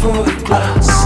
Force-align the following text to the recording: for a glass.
for 0.00 0.10
a 0.10 0.44
glass. 0.44 0.97